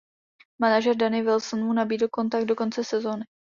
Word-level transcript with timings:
Manažer 0.59 0.95
Danny 0.95 1.21
Wilson 1.27 1.61
mu 1.63 1.73
nabídl 1.79 2.07
kontrakt 2.17 2.45
do 2.47 2.55
konce 2.55 2.83
sezony. 2.83 3.23